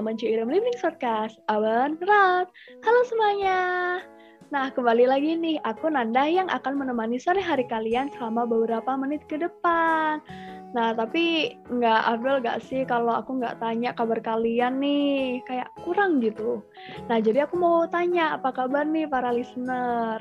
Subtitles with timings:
[0.00, 2.48] bersama Ciirem Living Podcast, Awan Rat.
[2.80, 3.60] Halo semuanya.
[4.48, 9.28] Nah, kembali lagi nih, aku Nanda yang akan menemani sore hari kalian selama beberapa menit
[9.28, 10.24] ke depan.
[10.72, 16.24] Nah, tapi nggak Abdul gak sih kalau aku nggak tanya kabar kalian nih, kayak kurang
[16.24, 16.64] gitu.
[17.12, 20.16] Nah, jadi aku mau tanya, apa kabar nih para listener?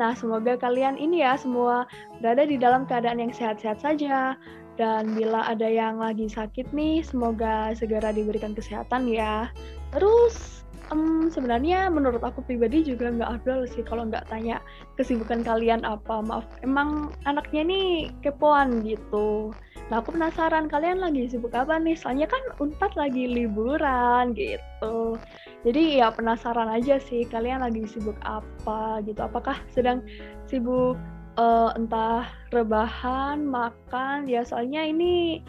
[0.00, 1.84] Nah, semoga kalian ini ya semua
[2.24, 4.40] berada di dalam keadaan yang sehat-sehat saja,
[4.78, 9.50] dan bila ada yang lagi sakit nih, semoga segera diberikan kesehatan ya.
[9.90, 10.62] Terus,
[10.94, 14.62] um, sebenarnya menurut aku pribadi juga nggak afdol sih kalau nggak tanya
[14.94, 16.22] kesibukan kalian apa.
[16.22, 19.50] Maaf, emang anaknya nih kepoan gitu.
[19.90, 21.98] Nah, aku penasaran kalian lagi sibuk apa nih?
[21.98, 25.18] Soalnya kan Unpad lagi liburan gitu.
[25.66, 29.18] Jadi ya penasaran aja sih kalian lagi sibuk apa gitu.
[29.26, 30.06] Apakah sedang
[30.46, 30.94] sibuk
[31.38, 35.40] uh, entah rebahan, makan, ya soalnya ini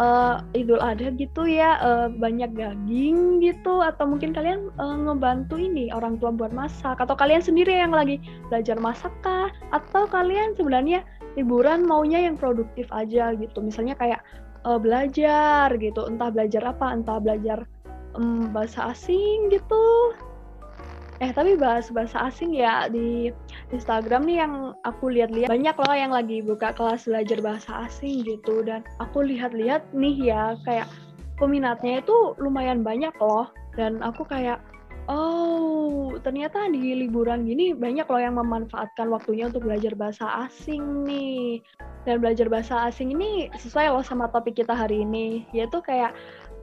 [0.00, 5.92] uh, Idul Adha gitu ya uh, banyak daging gitu atau mungkin kalian uh, ngebantu ini
[5.92, 9.52] orang tua buat masak atau kalian sendiri yang lagi belajar masak kah?
[9.70, 11.04] Atau kalian sebenarnya
[11.36, 14.24] liburan maunya yang produktif aja gitu misalnya kayak
[14.64, 17.68] uh, belajar gitu entah belajar apa entah belajar
[18.16, 20.16] um, bahasa asing gitu
[21.16, 23.32] Eh tapi bahas bahasa asing ya di
[23.72, 24.52] Instagram nih yang
[24.84, 25.48] aku lihat-lihat.
[25.48, 28.60] Banyak loh yang lagi buka kelas belajar bahasa asing gitu.
[28.60, 30.88] Dan aku lihat-lihat nih ya kayak
[31.40, 33.48] peminatnya itu lumayan banyak loh.
[33.80, 34.60] Dan aku kayak
[35.08, 41.64] oh ternyata di liburan gini banyak loh yang memanfaatkan waktunya untuk belajar bahasa asing nih.
[42.04, 45.48] Dan belajar bahasa asing ini sesuai loh sama topik kita hari ini.
[45.56, 46.12] Yaitu kayak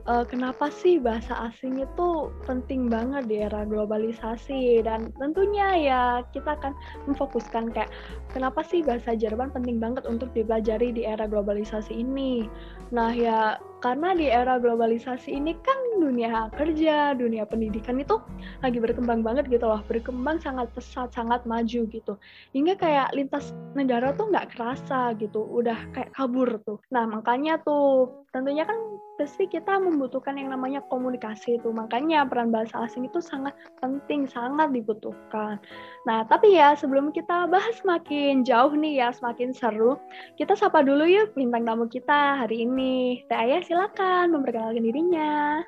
[0.06, 6.02] uh, kenapa sih bahasa asing itu penting banget di era globalisasi dan tentunya ya
[6.32, 6.72] kita akan
[7.08, 7.90] memfokuskan kayak
[8.32, 12.46] kenapa sih bahasa Jerman penting banget untuk dipelajari di era globalisasi ini.
[12.92, 18.16] Nah ya karena di era globalisasi ini kan dunia kerja, dunia pendidikan itu
[18.64, 22.16] lagi berkembang banget gitu loh, berkembang sangat pesat, sangat maju gitu.
[22.56, 26.80] Hingga kayak lintas negara tuh nggak kerasa gitu, udah kayak kabur tuh.
[26.88, 28.80] Nah makanya tuh tentunya kan
[29.14, 31.70] pasti kita membutuhkan yang namanya komunikasi itu.
[31.70, 35.62] Makanya peran bahasa asing itu sangat penting, sangat dibutuhkan.
[36.04, 39.96] Nah, tapi ya sebelum kita bahas semakin jauh nih ya, semakin seru,
[40.34, 43.22] kita sapa dulu yuk bintang tamu kita hari ini.
[43.30, 45.58] Teh Ayah silakan memperkenalkan dirinya.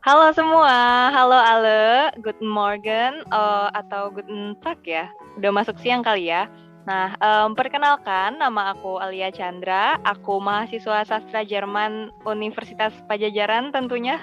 [0.00, 4.24] Halo semua, halo Ale, good morning uh, atau good
[4.64, 5.12] tag ya.
[5.36, 6.48] Udah masuk siang kali ya.
[6.88, 14.16] Nah, um, perkenalkan nama aku Alia Chandra, aku mahasiswa sastra Jerman Universitas Pajajaran tentunya,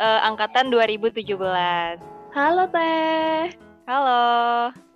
[0.00, 1.36] uh, angkatan 2017.
[2.32, 3.52] Halo Teh.
[3.84, 4.24] Halo.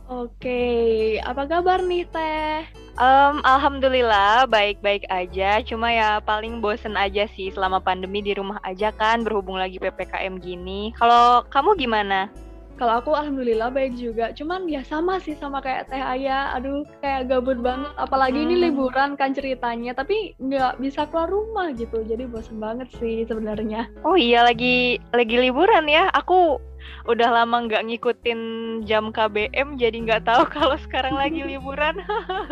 [0.08, 2.83] Oke, apa kabar nih Teh?
[2.94, 8.94] Um, Alhamdulillah baik-baik aja, cuma ya paling bosen aja sih selama pandemi di rumah aja
[8.94, 10.94] kan, berhubung lagi PPKM gini.
[10.94, 12.30] Kalau kamu gimana?
[12.74, 17.30] Kalau aku alhamdulillah baik juga, cuman ya sama sih sama kayak Teh Ayah, aduh kayak
[17.30, 18.46] gabut banget, apalagi hmm.
[18.50, 23.90] ini liburan kan ceritanya, tapi nggak bisa keluar rumah gitu, jadi bosen banget sih sebenarnya.
[24.02, 26.58] Oh iya lagi lagi liburan ya, aku
[27.04, 28.40] udah lama nggak ngikutin
[28.88, 32.00] jam KBM jadi nggak tahu kalau sekarang lagi liburan.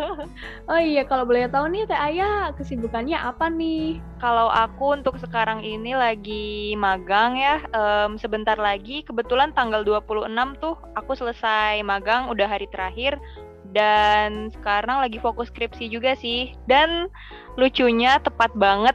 [0.71, 3.97] oh iya kalau boleh tahu nih Teh Ayah kesibukannya apa nih?
[4.21, 7.59] Kalau aku untuk sekarang ini lagi magang ya.
[7.73, 10.29] Um, sebentar lagi kebetulan tanggal 26
[10.61, 13.17] tuh aku selesai magang udah hari terakhir
[13.73, 16.53] dan sekarang lagi fokus skripsi juga sih.
[16.69, 17.09] Dan
[17.57, 18.93] lucunya tepat banget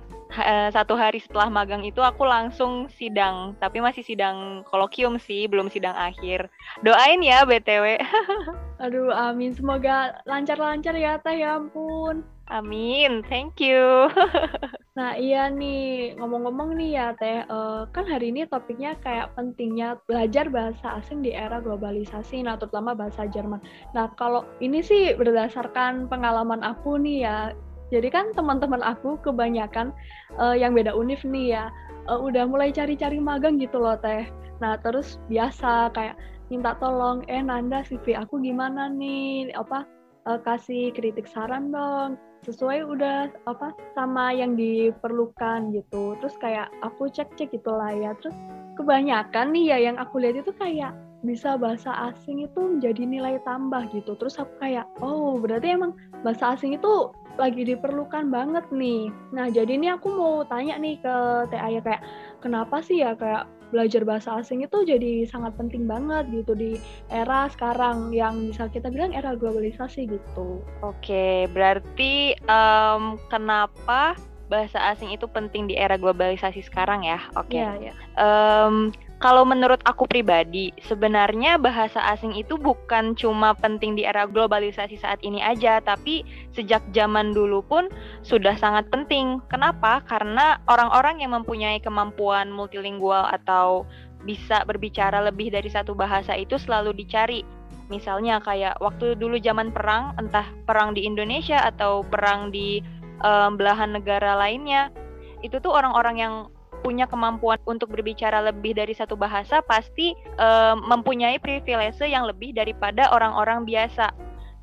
[0.74, 5.96] satu hari setelah magang itu aku langsung sidang, tapi masih sidang kolokium sih, belum sidang
[5.96, 6.52] akhir.
[6.84, 7.96] Doain ya BTW.
[8.84, 9.56] Aduh, amin.
[9.56, 11.40] Semoga lancar-lancar ya, Teh.
[11.42, 12.22] Ya ampun.
[12.48, 14.08] Amin, thank you.
[14.98, 20.48] nah iya nih, ngomong-ngomong nih ya Teh, uh, kan hari ini topiknya kayak pentingnya belajar
[20.48, 23.60] bahasa asing di era globalisasi, nah terutama bahasa Jerman.
[23.92, 27.52] Nah kalau ini sih berdasarkan pengalaman aku nih ya,
[27.88, 29.96] jadi kan teman-teman aku kebanyakan
[30.36, 31.64] uh, yang beda univ nih ya,
[32.08, 34.28] uh, udah mulai cari-cari magang gitu loh teh.
[34.60, 36.16] Nah terus biasa kayak
[36.52, 39.88] minta tolong, eh Nanda CV aku gimana nih, apa
[40.28, 46.16] uh, kasih kritik saran dong, sesuai udah apa sama yang diperlukan gitu.
[46.20, 48.12] Terus kayak aku cek-cek gitulah ya.
[48.20, 48.36] Terus
[48.76, 50.92] kebanyakan nih ya yang aku lihat itu kayak
[51.26, 54.14] bisa bahasa asing itu menjadi nilai tambah gitu.
[54.14, 59.08] Terus aku kayak, oh berarti emang bahasa asing itu lagi diperlukan banget nih.
[59.30, 61.14] Nah, jadi ini aku mau tanya nih ke
[61.54, 62.02] Teh Ayah kayak
[62.42, 66.80] kenapa sih ya kayak belajar bahasa asing itu jadi sangat penting banget gitu di
[67.12, 70.64] era sekarang yang bisa kita bilang era globalisasi gitu.
[70.80, 74.16] Oke, berarti um, kenapa
[74.48, 77.20] bahasa asing itu penting di era globalisasi sekarang ya.
[77.36, 77.52] Oke.
[77.52, 77.60] Okay.
[77.60, 77.94] Iya, iya.
[78.16, 84.94] Um, kalau menurut aku pribadi, sebenarnya bahasa asing itu bukan cuma penting di era globalisasi
[84.94, 86.22] saat ini aja, tapi
[86.54, 87.90] sejak zaman dulu pun
[88.22, 89.42] sudah sangat penting.
[89.50, 90.06] Kenapa?
[90.06, 93.82] Karena orang-orang yang mempunyai kemampuan multilingual atau
[94.22, 97.42] bisa berbicara lebih dari satu bahasa itu selalu dicari.
[97.90, 102.78] Misalnya kayak waktu dulu zaman perang, entah perang di Indonesia atau perang di
[103.26, 104.94] um, belahan negara lainnya,
[105.42, 106.34] itu tuh orang-orang yang
[106.80, 113.10] punya kemampuan untuk berbicara lebih dari satu bahasa pasti uh, mempunyai privilege yang lebih daripada
[113.12, 114.14] orang-orang biasa.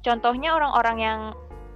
[0.06, 1.20] Contohnya orang-orang yang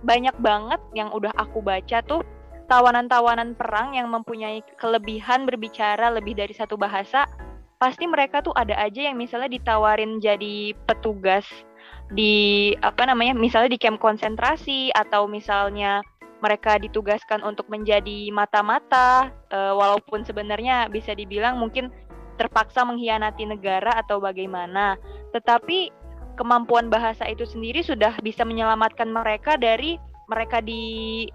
[0.06, 2.24] banyak banget yang udah aku baca tuh
[2.70, 7.26] tawanan-tawanan perang yang mempunyai kelebihan berbicara lebih dari satu bahasa,
[7.82, 11.48] pasti mereka tuh ada aja yang misalnya ditawarin jadi petugas
[12.14, 16.06] di apa namanya misalnya di camp konsentrasi atau misalnya
[16.40, 21.92] mereka ditugaskan untuk menjadi mata-mata, uh, walaupun sebenarnya bisa dibilang mungkin
[22.40, 24.96] terpaksa mengkhianati negara atau bagaimana.
[25.36, 25.92] Tetapi
[26.40, 30.00] kemampuan bahasa itu sendiri sudah bisa menyelamatkan mereka dari
[30.32, 31.28] mereka di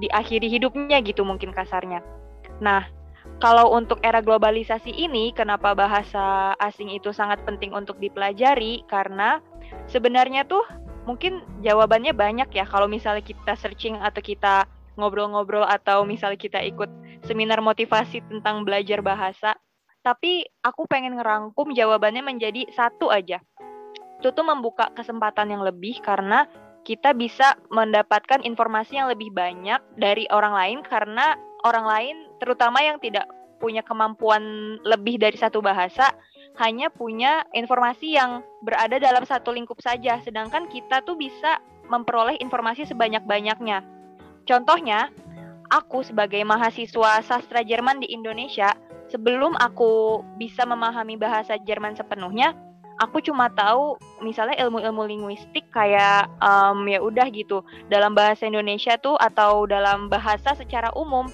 [0.00, 2.04] di akhiri hidupnya gitu mungkin kasarnya.
[2.60, 2.84] Nah,
[3.40, 8.84] kalau untuk era globalisasi ini, kenapa bahasa asing itu sangat penting untuk dipelajari?
[8.84, 9.40] Karena
[9.88, 10.64] sebenarnya tuh
[11.10, 16.86] mungkin jawabannya banyak ya kalau misalnya kita searching atau kita ngobrol-ngobrol atau misalnya kita ikut
[17.26, 19.58] seminar motivasi tentang belajar bahasa.
[20.06, 23.42] Tapi aku pengen ngerangkum jawabannya menjadi satu aja.
[24.22, 26.46] Itu tuh membuka kesempatan yang lebih karena
[26.86, 31.36] kita bisa mendapatkan informasi yang lebih banyak dari orang lain karena
[31.66, 33.28] orang lain terutama yang tidak
[33.60, 34.40] punya kemampuan
[34.88, 36.16] lebih dari satu bahasa
[36.60, 41.56] hanya punya informasi yang berada dalam satu lingkup saja, sedangkan kita tuh bisa
[41.88, 43.80] memperoleh informasi sebanyak-banyaknya.
[44.44, 45.08] Contohnya,
[45.72, 48.76] aku sebagai mahasiswa sastra Jerman di Indonesia,
[49.08, 52.52] sebelum aku bisa memahami bahasa Jerman sepenuhnya,
[53.00, 59.16] aku cuma tahu misalnya ilmu-ilmu linguistik kayak um, ya udah gitu dalam bahasa Indonesia tuh
[59.16, 61.24] atau dalam bahasa secara umum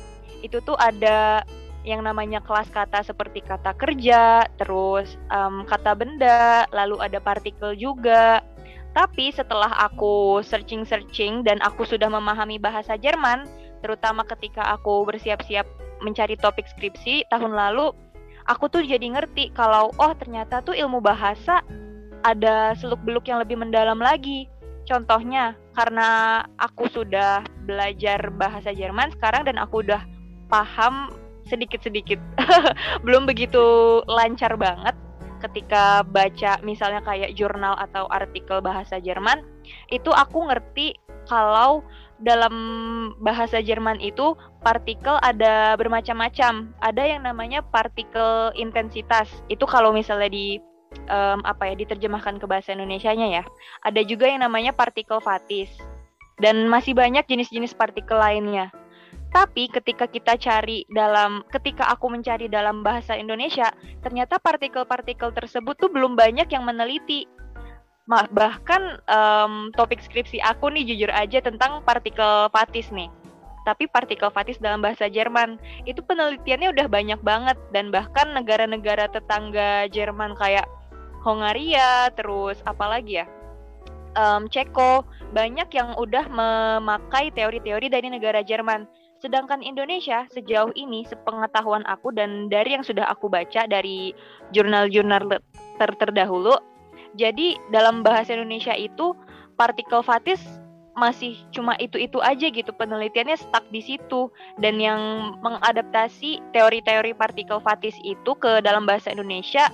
[0.47, 1.43] itu tuh ada
[1.87, 8.43] yang namanya kelas kata seperti kata kerja, terus um, kata benda, lalu ada partikel juga.
[8.91, 13.47] Tapi setelah aku searching-searching dan aku sudah memahami bahasa Jerman,
[13.87, 15.65] terutama ketika aku bersiap-siap
[16.03, 17.95] mencari topik skripsi tahun lalu,
[18.51, 21.63] aku tuh jadi ngerti kalau oh ternyata tuh ilmu bahasa
[22.27, 24.51] ada seluk-beluk yang lebih mendalam lagi.
[24.87, 30.03] Contohnya, karena aku sudah belajar bahasa Jerman sekarang dan aku udah
[30.47, 31.11] paham
[31.47, 32.19] sedikit-sedikit
[33.07, 34.95] belum begitu lancar banget
[35.37, 39.45] ketika baca misalnya kayak jurnal atau artikel bahasa Jerman
[39.93, 40.97] itu aku ngerti
[41.27, 41.83] kalau
[42.23, 42.55] dalam
[43.21, 44.33] bahasa Jerman itu
[44.65, 46.73] partikel ada bermacam-macam.
[46.81, 49.29] Ada yang namanya partikel intensitas.
[49.53, 50.57] Itu kalau misalnya di
[51.13, 53.45] um, apa ya diterjemahkan ke bahasa Indonesianya ya.
[53.85, 55.69] Ada juga yang namanya partikel fatis.
[56.41, 58.73] Dan masih banyak jenis-jenis partikel lainnya.
[59.35, 63.69] Tapi ketika kita cari dalam, ketika aku mencari dalam bahasa Indonesia,
[64.01, 67.29] ternyata partikel-partikel tersebut tuh belum banyak yang meneliti.
[68.09, 73.11] Bahkan um, topik skripsi aku nih jujur aja tentang partikel fatis nih.
[73.67, 75.59] Tapi partikel fatis dalam bahasa Jerman
[75.91, 80.71] itu penelitiannya udah banyak banget dan bahkan negara-negara tetangga Jerman kayak
[81.27, 83.27] Hongaria, terus apalagi ya,
[84.15, 85.03] um, Ceko
[85.35, 88.87] banyak yang udah memakai teori-teori dari negara Jerman.
[89.17, 94.13] Sedangkan Indonesia sejauh ini sepengetahuan aku dan dari yang sudah aku baca dari
[94.53, 95.41] jurnal-jurnal
[95.81, 96.57] ter terdahulu,
[97.17, 99.17] jadi dalam bahasa Indonesia itu
[99.57, 100.41] partikel fatis
[100.97, 104.33] masih cuma itu-itu aja gitu penelitiannya stuck di situ.
[104.61, 105.01] Dan yang
[105.41, 109.69] mengadaptasi teori-teori partikel fatis itu ke dalam bahasa Indonesia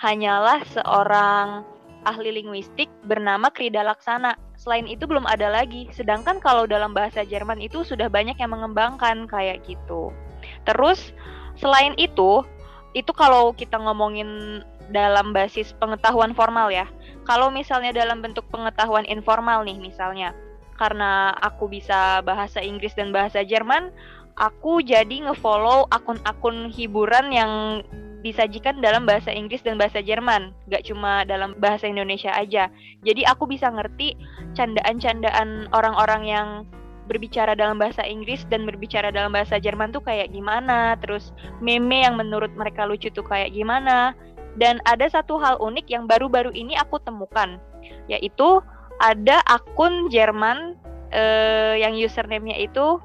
[0.00, 1.64] hanyalah seorang
[2.04, 5.88] ahli linguistik bernama Krida Laksana selain itu belum ada lagi.
[5.92, 10.10] Sedangkan kalau dalam bahasa Jerman itu sudah banyak yang mengembangkan kayak gitu.
[10.66, 11.12] Terus
[11.56, 12.42] selain itu,
[12.96, 14.60] itu kalau kita ngomongin
[14.90, 16.86] dalam basis pengetahuan formal ya.
[17.26, 20.30] Kalau misalnya dalam bentuk pengetahuan informal nih misalnya,
[20.78, 23.90] karena aku bisa bahasa Inggris dan bahasa Jerman,
[24.36, 27.52] aku jadi ngefollow akun-akun hiburan yang
[28.20, 32.66] disajikan dalam bahasa Inggris dan bahasa Jerman, gak cuma dalam bahasa Indonesia aja.
[33.06, 34.18] Jadi aku bisa ngerti
[34.58, 36.48] candaan-candaan orang-orang yang
[37.06, 41.30] berbicara dalam bahasa Inggris dan berbicara dalam bahasa Jerman tuh kayak gimana, terus
[41.62, 44.12] meme yang menurut mereka lucu tuh kayak gimana.
[44.58, 47.62] Dan ada satu hal unik yang baru-baru ini aku temukan,
[48.10, 48.58] yaitu
[48.98, 50.74] ada akun Jerman
[51.14, 52.98] eh, yang username-nya itu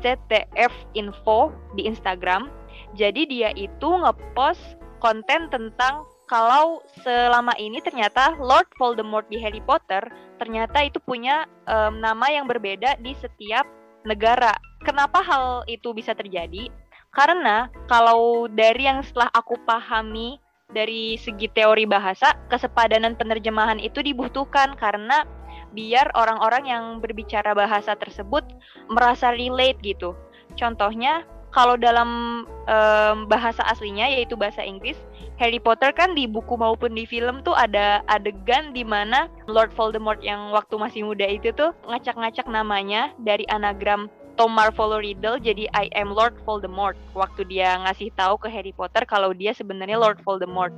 [0.00, 2.50] ZTF Info di Instagram.
[2.94, 10.04] Jadi dia itu ngepost konten tentang kalau selama ini ternyata Lord Voldemort di Harry Potter
[10.36, 13.64] ternyata itu punya um, nama yang berbeda di setiap
[14.04, 14.54] negara.
[14.84, 16.70] Kenapa hal itu bisa terjadi?
[17.10, 20.38] Karena kalau dari yang setelah aku pahami
[20.68, 25.24] dari segi teori bahasa, kesepadanan penerjemahan itu dibutuhkan karena
[25.72, 28.44] biar orang-orang yang berbicara bahasa tersebut
[28.88, 30.16] merasa relate gitu.
[30.56, 31.22] Contohnya,
[31.52, 34.96] kalau dalam um, bahasa aslinya yaitu bahasa Inggris,
[35.40, 40.20] Harry Potter kan di buku maupun di film tuh ada adegan di mana Lord Voldemort
[40.20, 45.90] yang waktu masih muda itu tuh ngacak-ngacak namanya dari anagram Tom Marvolo Riddle jadi I
[45.98, 50.74] am Lord Voldemort waktu dia ngasih tahu ke Harry Potter kalau dia sebenarnya Lord Voldemort.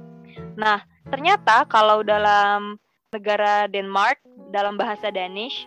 [0.56, 2.80] Nah, ternyata kalau dalam
[3.10, 4.22] negara Denmark
[4.54, 5.66] dalam bahasa Danish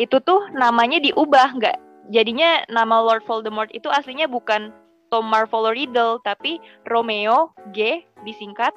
[0.00, 1.76] itu tuh namanya diubah nggak
[2.08, 4.72] jadinya nama Lord Voldemort itu aslinya bukan
[5.12, 8.72] Tom Marvolo Riddle tapi Romeo G disingkat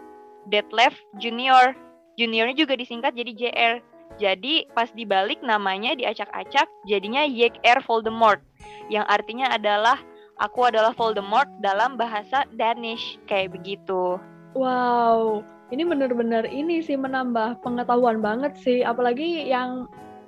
[0.47, 1.75] Detlef Junior.
[2.19, 3.73] Juniornya juga disingkat jadi JR.
[4.19, 8.43] Jadi pas dibalik namanya diacak-acak jadinya Yek-Er Voldemort
[8.91, 9.95] yang artinya adalah
[10.35, 14.19] aku adalah Voldemort dalam bahasa Danish kayak begitu.
[14.51, 19.87] Wow, ini benar-benar ini sih menambah pengetahuan banget sih apalagi yang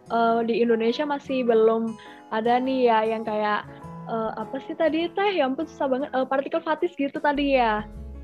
[0.09, 1.95] uh, di Indonesia masih belum
[2.31, 3.67] ada nih ya yang kayak
[4.07, 7.83] uh, apa sih tadi teh yang pun susah banget uh, partikel fatis gitu tadi ya.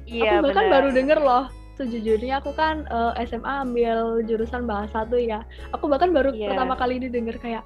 [0.09, 0.73] Iya, aku bahkan bener.
[0.73, 1.45] baru denger loh
[1.79, 5.45] sejujurnya aku kan uh, SMA ambil jurusan bahasa tuh ya.
[5.71, 6.51] Aku bahkan baru yeah.
[6.51, 7.63] pertama kali ini denger kayak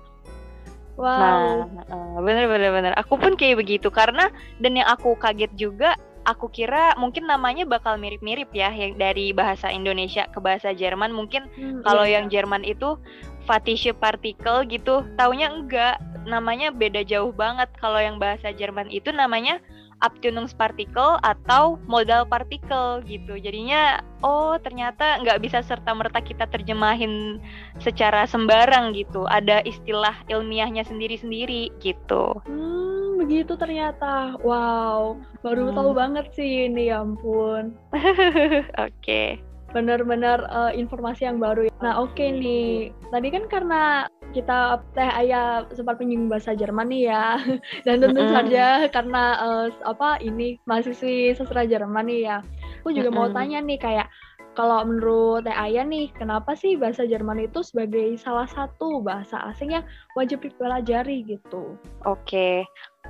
[0.94, 1.66] Wow.
[1.74, 2.94] Nah, uh, bener bener bener.
[3.02, 4.30] Aku pun kayak begitu karena
[4.62, 9.70] dan yang aku kaget juga, aku kira mungkin namanya bakal mirip-mirip ya yang dari bahasa
[9.70, 11.12] Indonesia ke bahasa Jerman.
[11.12, 12.20] Mungkin hmm, kalau iya.
[12.20, 12.96] yang Jerman itu
[13.44, 16.00] Fatische Partikel gitu, taunya enggak.
[16.24, 17.68] Namanya beda jauh banget.
[17.75, 19.60] Kalau yang bahasa Jerman itu namanya
[20.03, 23.39] Abtönungspartikel atau modal partikel gitu.
[23.39, 27.39] Jadinya oh ternyata nggak bisa serta merta kita terjemahin
[27.80, 29.24] secara sembarang gitu.
[29.32, 32.36] Ada istilah ilmiahnya sendiri-sendiri gitu.
[32.44, 34.36] Hmm, begitu ternyata.
[34.44, 35.75] Wow, baru hmm.
[35.80, 37.72] tahu banget sih ini ya ampun.
[37.96, 38.92] Oke.
[39.00, 39.30] okay
[39.74, 41.68] benar-benar uh, informasi yang baru.
[41.82, 42.94] Nah, oke okay nih.
[43.10, 47.42] Tadi kan karena kita Teh Ayah sempat menyinggung bahasa Jerman nih ya.
[47.86, 48.36] Dan tentu mm -hmm.
[48.38, 52.38] saja karena uh, apa ini mahasiswi sastra Jerman nih ya.
[52.86, 53.30] Aku juga mm -hmm.
[53.30, 54.08] mau tanya nih kayak
[54.53, 59.74] kalau menurut Teh Ayah nih, kenapa sih bahasa Jerman itu sebagai salah satu bahasa asing
[59.74, 61.74] yang wajib dipelajari gitu?
[62.06, 62.62] Oke,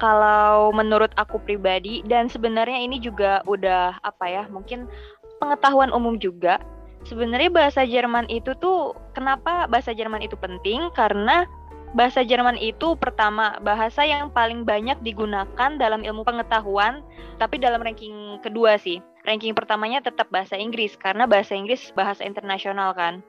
[0.01, 4.89] kalau menurut aku pribadi dan sebenarnya ini juga udah apa ya, mungkin
[5.37, 6.57] pengetahuan umum juga,
[7.05, 10.89] sebenarnya bahasa Jerman itu tuh kenapa bahasa Jerman itu penting?
[10.97, 11.45] Karena
[11.93, 17.05] bahasa Jerman itu pertama bahasa yang paling banyak digunakan dalam ilmu pengetahuan,
[17.37, 18.97] tapi dalam ranking kedua sih.
[19.23, 23.23] Ranking pertamanya tetap bahasa Inggris karena bahasa Inggris bahasa internasional kan.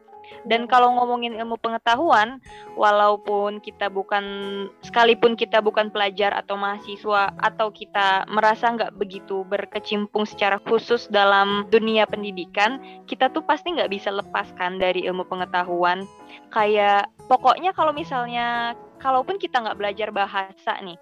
[0.44, 2.40] Dan kalau ngomongin ilmu pengetahuan,
[2.76, 4.24] walaupun kita bukan
[4.84, 11.64] sekalipun kita bukan pelajar atau mahasiswa atau kita merasa nggak begitu berkecimpung secara khusus dalam
[11.72, 16.04] dunia pendidikan, kita tuh pasti nggak bisa lepaskan dari ilmu pengetahuan.
[16.52, 21.00] Kayak pokoknya kalau misalnya kalaupun kita nggak belajar bahasa nih,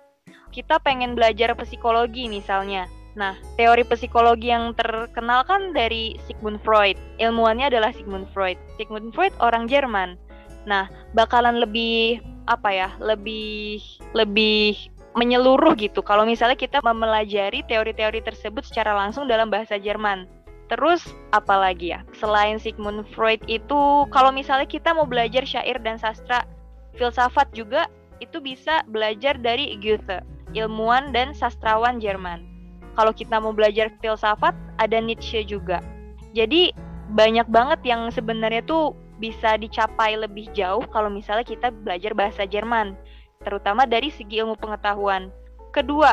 [0.54, 6.96] kita pengen belajar psikologi misalnya Nah, teori psikologi yang terkenal kan dari Sigmund Freud.
[7.20, 8.56] Ilmuannya adalah Sigmund Freud.
[8.80, 10.16] Sigmund Freud orang Jerman.
[10.64, 12.88] Nah, bakalan lebih apa ya?
[12.96, 13.84] Lebih
[14.16, 20.24] lebih menyeluruh gitu kalau misalnya kita mempelajari teori-teori tersebut secara langsung dalam bahasa Jerman.
[20.72, 21.04] Terus
[21.36, 22.00] apalagi ya?
[22.16, 26.48] Selain Sigmund Freud itu kalau misalnya kita mau belajar syair dan sastra
[26.96, 27.92] filsafat juga
[28.24, 30.24] itu bisa belajar dari Goethe,
[30.56, 32.51] ilmuwan dan sastrawan Jerman
[32.98, 35.80] kalau kita mau belajar filsafat ada Nietzsche juga.
[36.32, 36.72] Jadi
[37.12, 42.98] banyak banget yang sebenarnya tuh bisa dicapai lebih jauh kalau misalnya kita belajar bahasa Jerman,
[43.46, 45.30] terutama dari segi ilmu pengetahuan.
[45.70, 46.12] Kedua,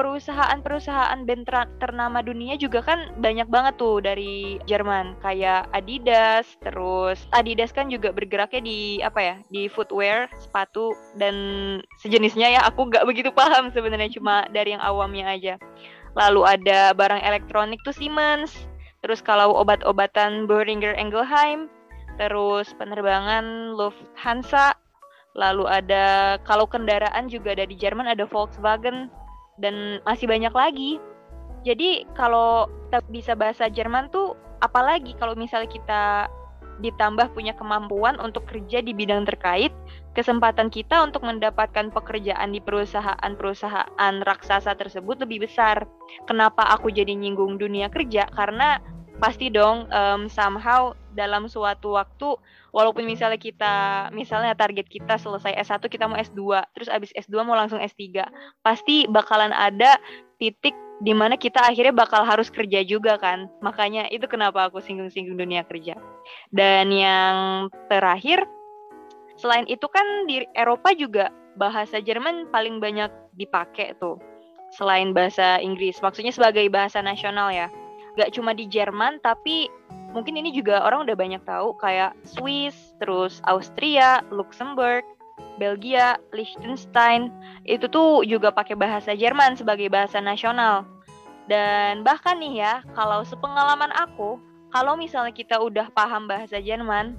[0.00, 1.44] perusahaan-perusahaan band
[1.76, 8.08] ternama dunia juga kan banyak banget tuh dari Jerman kayak Adidas terus Adidas kan juga
[8.08, 11.36] bergeraknya di apa ya di footwear sepatu dan
[12.00, 15.54] sejenisnya ya aku nggak begitu paham sebenarnya cuma dari yang awamnya aja
[16.18, 18.66] lalu ada barang elektronik tuh Siemens,
[19.04, 21.70] terus kalau obat-obatan Boehringer Ingelheim,
[22.18, 24.74] terus penerbangan Lufthansa,
[25.38, 29.10] lalu ada kalau kendaraan juga ada di Jerman ada Volkswagen.
[29.60, 30.96] Dan masih banyak lagi.
[31.68, 34.32] Jadi kalau kita bisa bahasa Jerman tuh
[34.64, 36.02] apalagi kalau misalnya kita
[36.80, 39.70] ditambah punya kemampuan untuk kerja di bidang terkait,
[40.16, 45.84] kesempatan kita untuk mendapatkan pekerjaan di perusahaan-perusahaan raksasa tersebut lebih besar.
[46.24, 48.26] Kenapa aku jadi nyinggung dunia kerja?
[48.32, 48.80] Karena
[49.20, 52.40] pasti dong um, somehow dalam suatu waktu
[52.72, 53.74] walaupun misalnya kita
[54.16, 56.40] misalnya target kita selesai S1 kita mau S2
[56.72, 58.24] terus abis S2 mau langsung S3
[58.64, 60.00] pasti bakalan ada
[60.40, 63.48] titik di mana kita akhirnya bakal harus kerja juga kan.
[63.64, 65.96] Makanya itu kenapa aku singgung-singgung dunia kerja.
[66.52, 68.44] Dan yang terakhir
[69.40, 74.20] selain itu kan di Eropa juga bahasa Jerman paling banyak dipakai tuh
[74.76, 75.98] selain bahasa Inggris.
[76.04, 77.72] Maksudnya sebagai bahasa nasional ya.
[78.20, 79.72] Gak cuma di Jerman tapi
[80.12, 85.06] mungkin ini juga orang udah banyak tahu kayak Swiss, terus Austria, Luxembourg,
[85.60, 87.28] Belgia, Liechtenstein
[87.68, 90.88] itu tuh juga pakai bahasa Jerman sebagai bahasa nasional.
[91.44, 94.40] Dan bahkan nih ya, kalau sepengalaman aku,
[94.72, 97.12] kalau misalnya kita udah paham bahasa Jerman,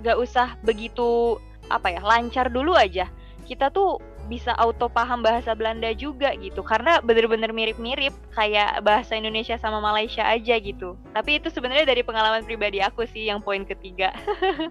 [0.00, 1.36] gak usah begitu
[1.68, 3.12] apa ya lancar dulu aja.
[3.44, 9.58] Kita tuh bisa auto paham bahasa Belanda juga gitu karena bener-bener mirip-mirip kayak bahasa Indonesia
[9.58, 14.14] sama Malaysia aja gitu tapi itu sebenarnya dari pengalaman pribadi aku sih yang poin ketiga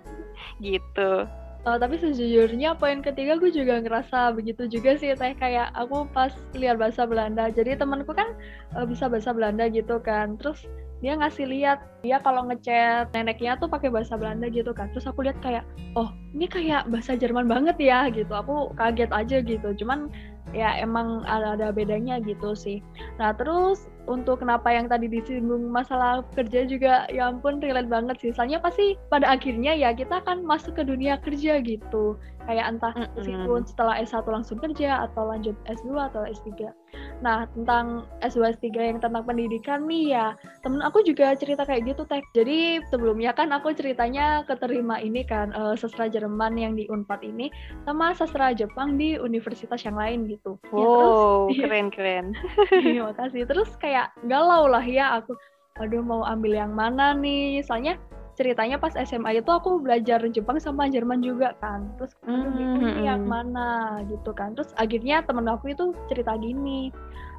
[0.63, 1.27] gitu
[1.62, 5.34] Uh, tapi sejujurnya poin ketiga gue juga ngerasa begitu juga sih teh.
[5.38, 8.34] Kayak aku pas lihat bahasa Belanda jadi temanku kan
[8.74, 10.41] uh, bisa bahasa Belanda gitu kan.
[10.41, 10.65] Terus
[11.06, 14.89] dia ngasih lihat dia kalau ngechat neneknya tuh pakai bahasa Belanda gitu kan.
[14.89, 15.62] Terus aku lihat kayak
[15.94, 18.34] oh ini kayak bahasa Jerman banget ya gitu.
[18.34, 19.70] Aku kaget aja gitu.
[19.86, 20.10] Cuman
[20.58, 22.82] ya emang ada, ada bedanya gitu sih.
[23.22, 28.31] Nah terus untuk kenapa yang tadi disinggung masalah kerja juga ya ampun relate banget sih
[28.34, 32.17] soalnya pasti pada akhirnya ya kita akan masuk ke dunia kerja gitu
[32.50, 36.74] kayak entah meskipun setelah S1 langsung kerja atau lanjut S2 atau S3
[37.22, 40.34] Nah, tentang S2 S3 yang tentang pendidikan nih ya,
[40.65, 42.20] temen aku juga cerita kayak gitu, Teh.
[42.34, 47.53] Jadi sebelumnya kan aku ceritanya keterima ini kan, uh, sastra Jerman yang di UNPAD ini,
[47.86, 50.58] sama sastra Jepang di universitas yang lain gitu.
[50.74, 52.34] Wow, ya, keren-keren.
[52.73, 53.45] Terima kasih.
[53.45, 53.90] Terus kayak
[54.25, 55.36] galau lah ya aku,
[55.80, 57.99] aduh mau ambil yang mana nih, soalnya
[58.39, 62.95] ceritanya pas SMA itu aku belajar Jepang sama Jerman juga kan terus aduh bingung mm
[62.97, 63.06] -hmm.
[63.06, 66.89] yang mana gitu kan terus akhirnya temen aku itu cerita gini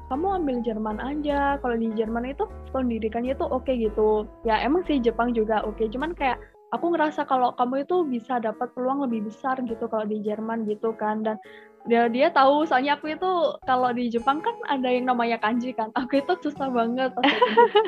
[0.07, 4.85] kamu ambil Jerman aja kalau di Jerman itu pendidikannya itu oke okay gitu ya emang
[4.85, 5.89] sih Jepang juga oke okay.
[5.89, 6.37] cuman kayak
[6.73, 10.93] aku ngerasa kalau kamu itu bisa dapat peluang lebih besar gitu kalau di Jerman gitu
[10.97, 11.37] kan dan
[11.83, 13.31] dia dia tahu soalnya aku itu
[13.67, 15.91] kalau di Jepang kan ada yang namanya kanji kan.
[15.99, 17.11] Aku itu susah banget.
[17.11, 17.27] Pas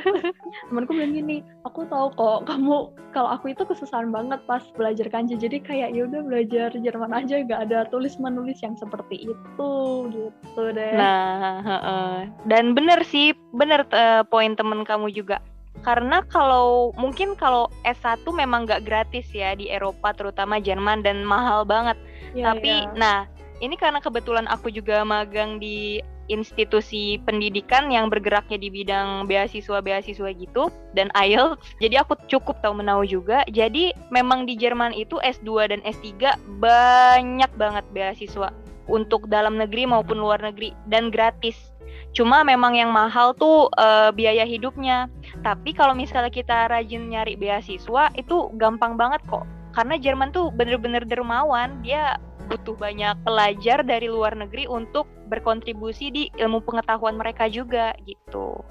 [0.68, 5.40] temanku bilang gini aku tahu kok kamu kalau aku itu kesusahan banget pas belajar kanji.
[5.40, 9.72] Jadi kayak ya udah belajar Jerman aja gak ada tulis menulis yang seperti itu
[10.12, 10.94] gitu deh.
[11.00, 15.40] Nah uh, dan bener sih bener uh, poin temen kamu juga.
[15.84, 21.62] Karena kalau mungkin kalau S1 memang nggak gratis ya di Eropa terutama Jerman dan mahal
[21.62, 21.94] banget.
[22.34, 22.92] Ya, tapi ya.
[22.98, 23.18] nah
[23.64, 30.74] ini karena kebetulan aku juga magang di institusi pendidikan yang bergeraknya di bidang beasiswa-beasiswa gitu
[30.98, 31.62] dan IELTS.
[31.78, 33.46] Jadi aku cukup tahu menau juga.
[33.50, 38.50] Jadi memang di Jerman itu S2 dan S3 banyak banget beasiswa
[38.90, 41.74] untuk dalam negeri maupun luar negeri dan gratis.
[42.16, 45.12] Cuma memang yang mahal tuh uh, biaya hidupnya.
[45.44, 49.46] Tapi kalau misalnya kita rajin nyari beasiswa itu gampang banget kok.
[49.76, 52.16] Karena Jerman tuh bener-bener dermawan, dia
[52.48, 58.62] butuh banyak pelajar dari luar negeri untuk berkontribusi di ilmu pengetahuan mereka juga gitu.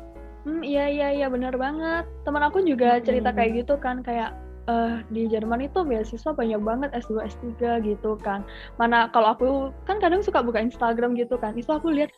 [0.44, 2.04] Hmm, iya iya iya benar banget.
[2.28, 3.36] Teman aku juga cerita hmm.
[3.36, 4.36] kayak gitu kan kayak
[4.68, 8.44] uh, di Jerman itu beasiswa banyak banget S2 S3 gitu kan.
[8.76, 9.48] Mana kalau aku
[9.88, 11.56] kan kadang suka buka Instagram gitu kan.
[11.56, 12.12] Itu aku lihat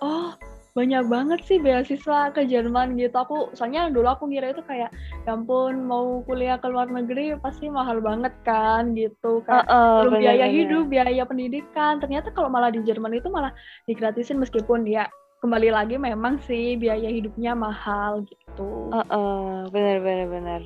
[0.00, 0.32] oh
[0.76, 3.16] banyak banget sih beasiswa ke Jerman gitu.
[3.16, 4.92] Aku soalnya dulu aku ngira itu kayak
[5.24, 9.64] ya ampun mau kuliah ke luar negeri pasti mahal banget kan gitu kan.
[9.64, 10.56] Uh, uh, Belum biaya bener.
[10.60, 11.96] hidup, biaya pendidikan.
[11.96, 13.56] Ternyata kalau malah di Jerman itu malah
[13.88, 15.08] digratisin meskipun ya
[15.40, 18.92] kembali lagi memang sih biaya hidupnya mahal gitu.
[18.92, 20.60] Uh, uh, bener bener bener.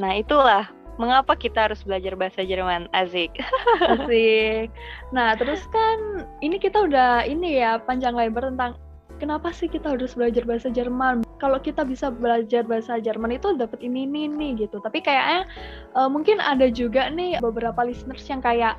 [0.00, 3.34] Nah itulah mengapa kita harus belajar bahasa Jerman Azik
[3.92, 4.70] Asik
[5.10, 8.78] nah terus kan ini kita udah ini ya panjang lebar tentang
[9.18, 11.26] kenapa sih kita harus belajar bahasa Jerman?
[11.38, 14.80] Kalau kita bisa belajar bahasa Jerman itu dapat ini ini nih gitu.
[14.80, 15.46] Tapi kayaknya
[15.94, 18.78] uh, mungkin ada juga nih beberapa listeners yang kayak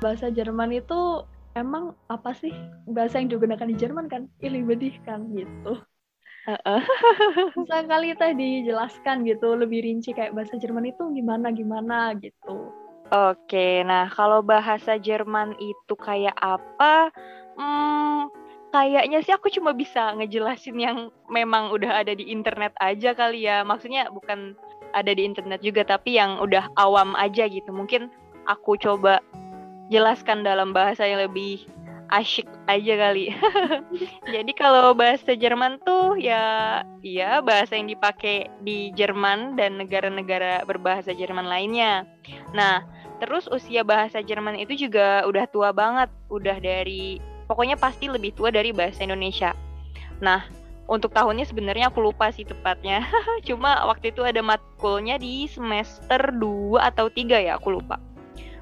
[0.00, 2.54] bahasa Jerman itu emang apa sih
[2.88, 4.26] bahasa yang digunakan di Jerman kan?
[4.42, 5.78] Pilih bedih kan gitu.
[7.54, 12.72] Bisa kali teh dijelaskan gitu lebih rinci kayak bahasa Jerman itu gimana gimana gitu.
[13.10, 17.10] Oke, nah kalau bahasa Jerman itu kayak apa?
[17.58, 18.30] Hmm,
[18.70, 23.66] kayaknya sih aku cuma bisa ngejelasin yang memang udah ada di internet aja kali ya.
[23.66, 24.54] Maksudnya bukan
[24.90, 27.70] ada di internet juga tapi yang udah awam aja gitu.
[27.70, 28.10] Mungkin
[28.46, 29.22] aku coba
[29.90, 31.66] jelaskan dalam bahasa yang lebih
[32.10, 33.30] asyik aja kali.
[34.34, 41.14] Jadi kalau bahasa Jerman tuh ya iya bahasa yang dipakai di Jerman dan negara-negara berbahasa
[41.14, 42.06] Jerman lainnya.
[42.50, 42.82] Nah,
[43.22, 48.54] terus usia bahasa Jerman itu juga udah tua banget, udah dari pokoknya pasti lebih tua
[48.54, 49.50] dari bahasa Indonesia.
[50.22, 50.46] Nah,
[50.86, 53.02] untuk tahunnya sebenarnya aku lupa sih tepatnya.
[53.48, 57.98] Cuma waktu itu ada matkulnya di semester 2 atau 3 ya, aku lupa.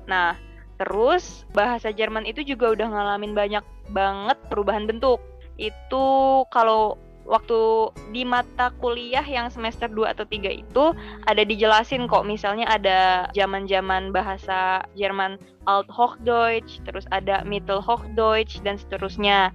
[0.09, 0.33] Nah,
[0.79, 5.18] Terus bahasa Jerman itu juga udah ngalamin banyak banget perubahan bentuk.
[5.59, 6.94] Itu kalau
[7.28, 10.84] waktu di mata kuliah yang semester 2 atau 3 itu
[11.28, 15.36] ada dijelasin kok misalnya ada zaman-zaman bahasa Jerman
[15.68, 19.52] Althochdeutsch, terus ada Mittelhochdeutsch dan seterusnya.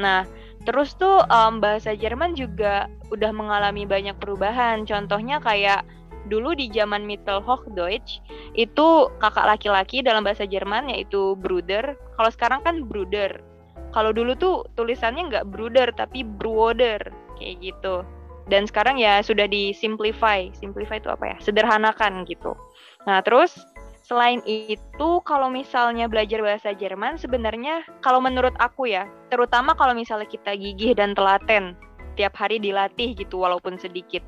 [0.00, 0.24] Nah,
[0.64, 4.88] terus tuh um, bahasa Jerman juga udah mengalami banyak perubahan.
[4.88, 5.84] Contohnya kayak
[6.32, 8.24] dulu di zaman Mittelhochdeutsch
[8.56, 8.88] itu
[9.20, 12.00] kakak laki-laki dalam bahasa Jerman yaitu Bruder.
[12.16, 13.49] Kalau sekarang kan Bruder.
[13.90, 17.00] Kalau dulu tuh tulisannya nggak Bruder tapi Bruder
[17.38, 18.06] kayak gitu.
[18.50, 20.50] Dan sekarang ya sudah di simplify.
[20.54, 21.36] Simplify itu apa ya?
[21.38, 22.54] Sederhanakan gitu.
[23.06, 23.54] Nah, terus
[24.02, 30.26] selain itu kalau misalnya belajar bahasa Jerman sebenarnya kalau menurut aku ya, terutama kalau misalnya
[30.26, 31.78] kita gigih dan telaten
[32.18, 34.20] tiap hari dilatih gitu walaupun sedikit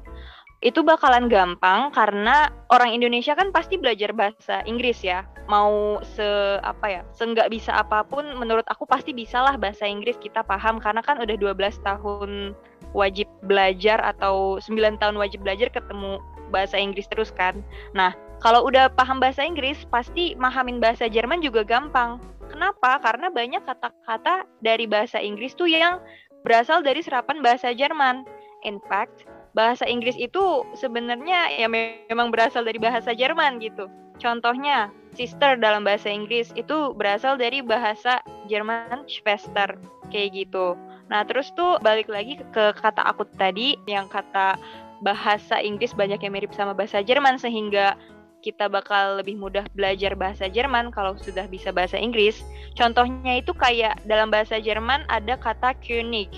[0.62, 5.26] itu bakalan gampang karena orang Indonesia kan pasti belajar bahasa Inggris ya.
[5.50, 6.22] Mau se
[6.62, 11.02] apa ya, seenggak bisa apa pun menurut aku pasti bisalah bahasa Inggris kita paham karena
[11.02, 12.54] kan udah 12 tahun
[12.94, 16.22] wajib belajar atau 9 tahun wajib belajar ketemu
[16.54, 17.58] bahasa Inggris terus kan.
[17.90, 22.22] Nah, kalau udah paham bahasa Inggris pasti mahamin bahasa Jerman juga gampang.
[22.46, 23.02] Kenapa?
[23.02, 25.98] Karena banyak kata-kata dari bahasa Inggris tuh yang
[26.46, 28.22] berasal dari serapan bahasa Jerman.
[28.62, 33.88] In fact, bahasa Inggris itu sebenarnya ya memang berasal dari bahasa Jerman gitu.
[34.20, 39.76] Contohnya, sister dalam bahasa Inggris itu berasal dari bahasa Jerman Schwester
[40.12, 40.76] kayak gitu.
[41.08, 44.56] Nah, terus tuh balik lagi ke kata aku tadi yang kata
[45.02, 47.98] bahasa Inggris banyak yang mirip sama bahasa Jerman sehingga
[48.42, 52.42] kita bakal lebih mudah belajar bahasa Jerman kalau sudah bisa bahasa Inggris.
[52.74, 56.30] Contohnya itu kayak dalam bahasa Jerman ada kata König.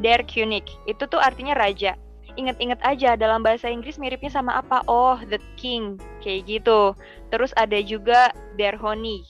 [0.00, 0.64] Der König.
[0.88, 1.94] Itu tuh artinya raja
[2.34, 4.82] inget-inget aja dalam bahasa Inggris miripnya sama apa?
[4.90, 6.94] Oh, the king, kayak gitu.
[7.30, 9.26] Terus ada juga der Honig.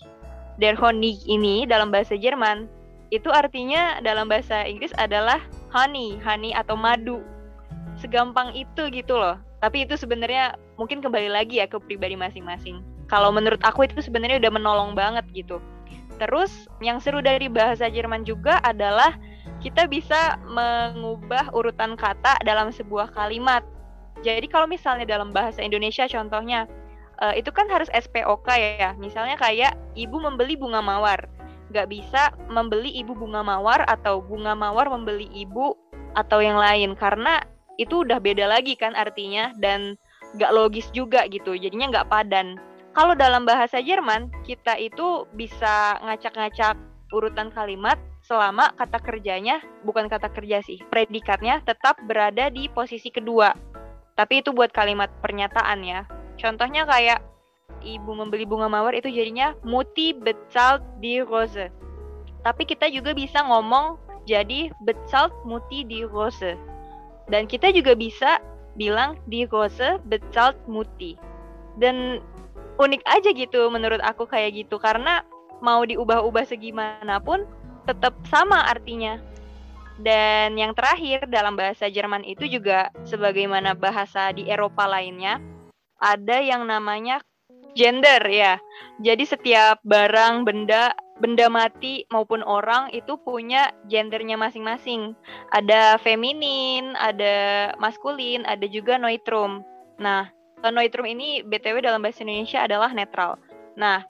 [0.61, 2.71] Der Honig ini dalam bahasa Jerman
[3.13, 5.39] itu artinya dalam bahasa Inggris adalah
[5.71, 7.23] honey, honey atau madu.
[7.99, 9.39] Segampang itu gitu loh.
[9.63, 12.83] Tapi itu sebenarnya mungkin kembali lagi ya ke pribadi masing-masing.
[13.07, 15.63] Kalau menurut aku itu sebenarnya udah menolong banget gitu.
[16.19, 19.15] Terus yang seru dari bahasa Jerman juga adalah
[19.65, 23.65] kita bisa mengubah urutan kata dalam sebuah kalimat.
[24.21, 26.69] Jadi kalau misalnya dalam bahasa Indonesia contohnya
[27.25, 28.93] uh, itu kan harus SPOK ya.
[29.01, 31.25] Misalnya kayak ibu membeli bunga mawar.
[31.73, 35.73] Gak bisa membeli ibu bunga mawar atau bunga mawar membeli ibu
[36.13, 37.41] atau yang lain karena
[37.81, 39.97] itu udah beda lagi kan artinya dan
[40.37, 41.57] gak logis juga gitu.
[41.57, 42.61] Jadinya gak padan.
[42.93, 46.79] Kalau dalam bahasa Jerman kita itu bisa ngacak-ngacak
[47.11, 53.53] urutan kalimat selama kata kerjanya bukan kata kerja sih, predikatnya tetap berada di posisi kedua.
[54.17, 56.09] Tapi itu buat kalimat pernyataan ya.
[56.41, 57.21] Contohnya kayak
[57.85, 61.69] ibu membeli bunga mawar itu jadinya muti bezahlt di rose.
[62.41, 66.57] Tapi kita juga bisa ngomong jadi bezahlt muti di rose.
[67.29, 68.41] Dan kita juga bisa
[68.75, 71.21] bilang di rose bezahlt muti.
[71.77, 72.25] Dan
[72.81, 75.21] unik aja gitu menurut aku kayak gitu karena
[75.61, 77.45] mau diubah-ubah segimanapun
[77.85, 79.21] tetap sama artinya.
[79.95, 85.39] Dan yang terakhir dalam bahasa Jerman itu juga sebagaimana bahasa di Eropa lainnya
[86.03, 87.23] ada yang namanya
[87.79, 88.59] gender ya.
[89.03, 95.15] Jadi setiap barang, benda, benda mati maupun orang itu punya gendernya masing-masing.
[95.55, 99.63] Ada feminin, ada maskulin, ada juga neutrum.
[100.03, 100.31] Nah,
[100.63, 103.39] neutrum ini BTW dalam bahasa Indonesia adalah netral.
[103.79, 104.07] Nah,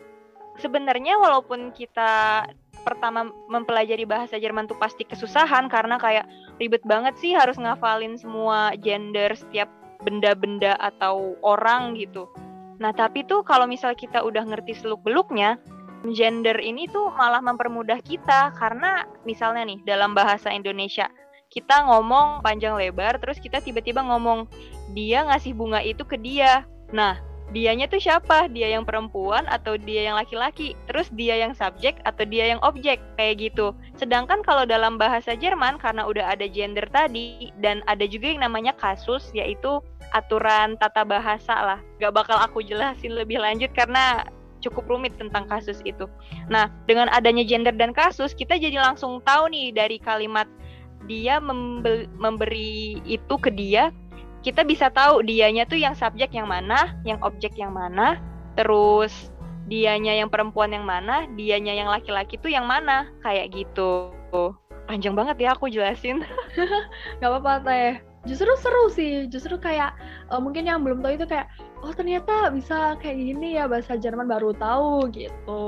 [0.60, 2.44] sebenarnya walaupun kita
[2.84, 6.28] pertama mempelajari bahasa Jerman tuh pasti kesusahan karena kayak
[6.60, 9.66] ribet banget sih harus ngafalin semua gender setiap
[10.04, 12.28] benda-benda atau orang gitu.
[12.78, 15.56] Nah, tapi tuh kalau misal kita udah ngerti seluk-beluknya,
[16.12, 21.08] gender ini tuh malah mempermudah kita karena misalnya nih dalam bahasa Indonesia
[21.48, 24.50] kita ngomong panjang lebar terus kita tiba-tiba ngomong
[24.92, 26.66] dia ngasih bunga itu ke dia.
[26.90, 27.16] Nah,
[27.52, 28.48] dianya tuh siapa?
[28.48, 30.72] Dia yang perempuan atau dia yang laki-laki?
[30.88, 33.02] Terus dia yang subjek atau dia yang objek?
[33.18, 33.76] Kayak gitu.
[34.00, 38.72] Sedangkan kalau dalam bahasa Jerman karena udah ada gender tadi dan ada juga yang namanya
[38.78, 39.82] kasus yaitu
[40.16, 41.78] aturan tata bahasa lah.
[42.00, 44.24] Gak bakal aku jelasin lebih lanjut karena
[44.64, 46.08] cukup rumit tentang kasus itu.
[46.48, 50.48] Nah, dengan adanya gender dan kasus, kita jadi langsung tahu nih dari kalimat
[51.04, 51.36] dia
[52.16, 53.92] memberi itu ke dia
[54.44, 58.20] kita bisa tahu dianya tuh yang subjek yang mana, yang objek yang mana,
[58.60, 59.32] terus
[59.64, 64.12] dianya yang perempuan yang mana, dianya yang laki-laki tuh yang mana, kayak gitu.
[64.84, 66.20] Panjang banget ya aku jelasin.
[67.24, 67.92] Gak apa-apa teh.
[68.28, 69.96] Justru seru sih, justru kayak
[70.28, 71.48] uh, mungkin yang belum tahu itu kayak
[71.84, 75.64] oh ternyata bisa kayak gini ya bahasa Jerman baru tahu gitu.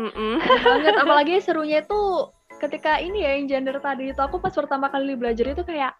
[0.00, 0.34] Mm -mm.
[0.68, 5.12] banget apalagi serunya itu ketika ini ya yang gender tadi itu aku pas pertama kali
[5.16, 5.92] belajar itu kayak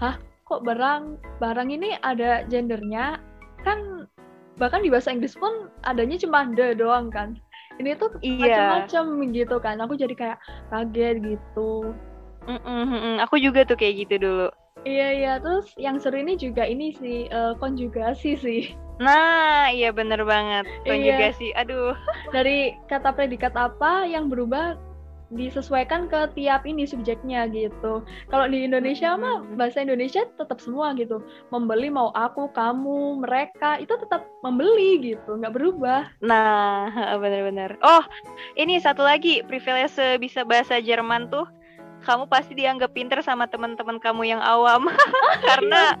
[0.00, 3.18] hah kok barang barang ini ada gendernya
[3.66, 4.06] kan
[4.56, 7.34] bahkan di bahasa Inggris pun adanya cuma the doang kan
[7.76, 8.80] ini tuh iya.
[8.86, 9.04] macam-macam
[9.34, 10.38] gitu kan aku jadi kayak
[10.72, 11.92] kaget gitu
[12.46, 14.48] mm -mm, aku juga tuh kayak gitu dulu
[14.86, 18.62] iya iya terus yang seru ini juga ini sih uh, konjugasi sih
[18.96, 20.64] Nah, iya bener banget.
[20.64, 20.88] Iya.
[20.88, 21.52] Konjugasi.
[21.52, 21.68] Iya.
[21.68, 21.92] Aduh.
[22.32, 24.80] Dari kata predikat apa yang berubah
[25.34, 28.02] disesuaikan ke tiap ini subjeknya gitu.
[28.30, 29.58] Kalau di Indonesia mah hmm.
[29.58, 31.22] bahasa Indonesia tetap semua gitu.
[31.50, 36.06] Membeli mau aku, kamu, mereka itu tetap membeli gitu, nggak berubah.
[36.22, 36.90] Nah,
[37.22, 37.74] benar-benar.
[37.82, 38.02] Oh,
[38.54, 41.46] ini satu lagi privilege bisa bahasa Jerman tuh
[42.06, 44.86] kamu pasti dianggap pinter sama teman-teman kamu yang awam
[45.48, 45.98] karena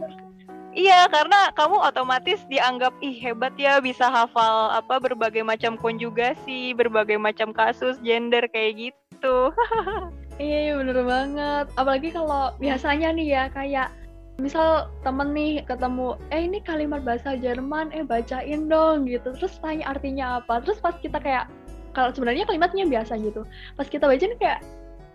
[0.76, 7.16] Iya, karena kamu otomatis dianggap ih hebat ya bisa hafal apa berbagai macam konjugasi, berbagai
[7.16, 9.05] macam kasus gender kayak gitu.
[10.42, 11.66] iya, iya bener banget.
[11.76, 13.88] Apalagi kalau biasanya nih ya kayak
[14.36, 19.32] misal temen nih ketemu, eh ini kalimat bahasa Jerman, eh bacain dong gitu.
[19.36, 20.60] Terus tanya artinya apa.
[20.60, 21.48] Terus pas kita kayak
[21.96, 23.48] kalau sebenarnya kalimatnya biasa gitu.
[23.80, 24.60] Pas kita bacain kayak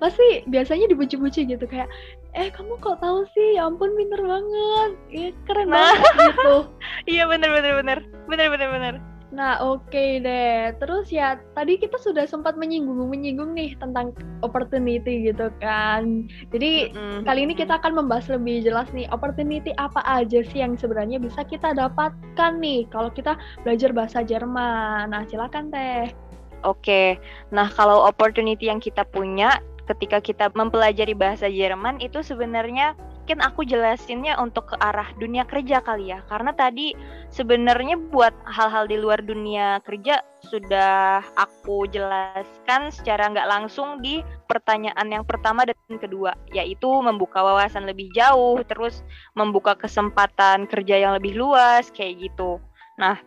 [0.01, 1.85] pasti biasanya dipuji-puji gitu kayak
[2.33, 5.93] eh kamu kok tahu sih ya ampun pinter banget ya keren nah.
[5.93, 6.55] banget gitu
[7.13, 8.95] iya bener bener bener bener bener bener
[9.31, 10.75] Nah, oke okay deh.
[10.75, 14.11] Terus ya, tadi kita sudah sempat menyinggung-menyinggung nih tentang
[14.43, 16.27] opportunity gitu kan.
[16.51, 17.23] Jadi, mm-hmm.
[17.23, 21.47] kali ini kita akan membahas lebih jelas nih, opportunity apa aja sih yang sebenarnya bisa
[21.47, 25.15] kita dapatkan nih kalau kita belajar bahasa Jerman.
[25.15, 26.11] Nah, silakan teh.
[26.61, 27.17] Oke,
[27.49, 29.57] nah kalau opportunity yang kita punya
[29.89, 35.77] ketika kita mempelajari bahasa Jerman itu sebenarnya mungkin aku jelasinnya untuk ke arah dunia kerja
[35.85, 36.25] kali ya.
[36.25, 36.97] Karena tadi
[37.29, 45.05] sebenarnya buat hal-hal di luar dunia kerja sudah aku jelaskan secara nggak langsung di pertanyaan
[45.05, 49.05] yang pertama dan kedua yaitu membuka wawasan lebih jauh terus
[49.37, 52.57] membuka kesempatan kerja yang lebih luas kayak gitu.
[52.97, 53.21] Nah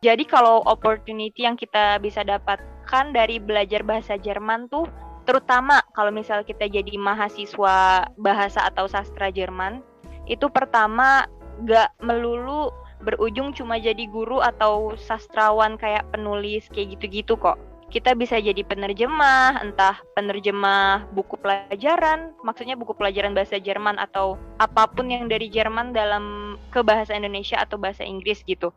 [0.00, 4.88] jadi kalau opportunity yang kita bisa dapatkan dari belajar bahasa Jerman tuh
[5.28, 9.84] terutama kalau misal kita jadi mahasiswa bahasa atau sastra Jerman
[10.24, 11.28] itu pertama
[11.68, 12.72] gak melulu
[13.04, 17.60] berujung cuma jadi guru atau sastrawan kayak penulis kayak gitu-gitu kok.
[17.88, 24.92] Kita bisa jadi penerjemah, entah penerjemah buku pelajaran, maksudnya buku pelajaran bahasa Jerman atau apa
[24.92, 28.76] pun yang dari Jerman dalam ke bahasa Indonesia atau bahasa Inggris gitu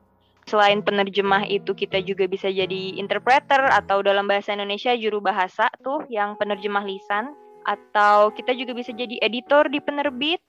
[0.50, 6.06] selain penerjemah itu kita juga bisa jadi interpreter atau dalam bahasa Indonesia juru bahasa tuh
[6.10, 7.34] yang penerjemah lisan.
[7.62, 10.42] Atau kita juga bisa jadi editor di penerbit.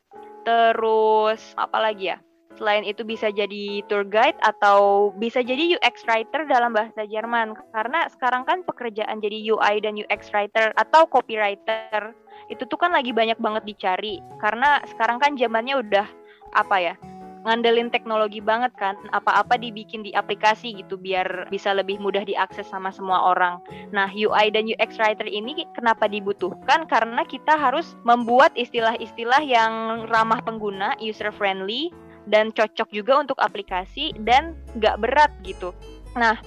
[0.49, 2.19] Terus apa lagi ya?
[2.57, 7.57] Selain itu bisa jadi tour guide atau bisa jadi UX writer dalam bahasa Jerman.
[7.73, 12.17] Karena sekarang kan pekerjaan jadi UI dan UX writer atau copywriter
[12.51, 14.21] itu tuh kan lagi banyak banget dicari.
[14.41, 16.07] Karena sekarang kan zamannya udah
[16.53, 16.95] apa ya
[17.43, 22.95] ngandelin teknologi banget kan apa-apa dibikin di aplikasi gitu biar bisa lebih mudah diakses sama
[22.95, 23.59] semua orang.
[23.91, 26.87] Nah, UI dan UX writer ini kenapa dibutuhkan?
[26.87, 31.91] Karena kita harus membuat istilah-istilah yang ramah pengguna, user friendly
[32.31, 35.75] dan cocok juga untuk aplikasi dan nggak berat gitu.
[36.15, 36.39] Nah,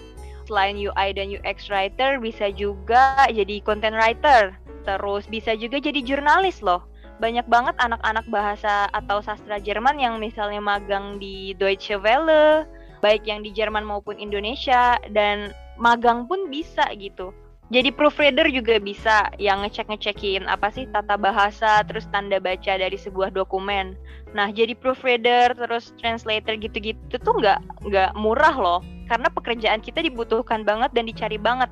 [0.48, 4.56] selain UI dan UX writer bisa juga jadi content writer,
[4.88, 10.60] terus bisa juga jadi jurnalis loh banyak banget anak-anak bahasa atau sastra Jerman yang misalnya
[10.60, 12.68] magang di Deutsche Welle,
[13.00, 17.32] baik yang di Jerman maupun Indonesia dan magang pun bisa gitu.
[17.74, 23.34] Jadi proofreader juga bisa yang ngecek-ngecekin apa sih tata bahasa terus tanda baca dari sebuah
[23.34, 23.98] dokumen.
[24.38, 28.82] Nah, jadi proofreader terus translator gitu-gitu tuh nggak nggak murah loh.
[29.06, 31.70] Karena pekerjaan kita dibutuhkan banget dan dicari banget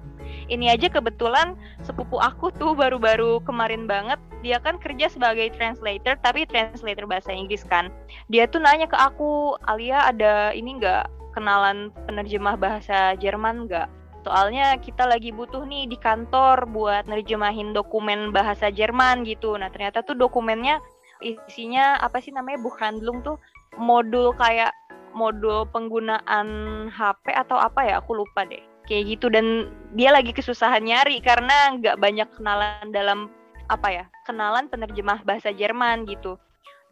[0.49, 1.53] ini aja kebetulan
[1.85, 7.61] sepupu aku tuh baru-baru kemarin banget dia kan kerja sebagai translator tapi translator bahasa Inggris
[7.63, 7.93] kan
[8.27, 13.89] dia tuh nanya ke aku Alia ada ini nggak kenalan penerjemah bahasa Jerman nggak?
[14.23, 19.57] Soalnya kita lagi butuh nih di kantor buat nerjemahin dokumen bahasa Jerman gitu.
[19.59, 20.79] Nah ternyata tuh dokumennya
[21.19, 23.35] isinya apa sih namanya Buchhandlung tuh
[23.75, 24.71] modul kayak
[25.13, 26.47] modul penggunaan
[26.89, 31.77] HP atau apa ya aku lupa deh kayak gitu dan dia lagi kesusahan nyari karena
[31.79, 33.31] nggak banyak kenalan dalam
[33.71, 36.35] apa ya kenalan penerjemah bahasa Jerman gitu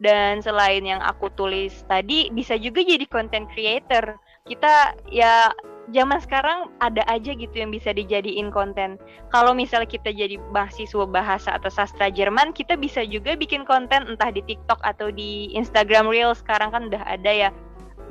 [0.00, 4.16] dan selain yang aku tulis tadi bisa juga jadi content creator
[4.48, 5.52] kita ya
[5.90, 8.96] zaman sekarang ada aja gitu yang bisa dijadiin konten.
[9.34, 14.30] Kalau misalnya kita jadi mahasiswa bahasa atau sastra Jerman, kita bisa juga bikin konten entah
[14.30, 16.40] di TikTok atau di Instagram Reels.
[16.40, 17.50] Sekarang kan udah ada ya.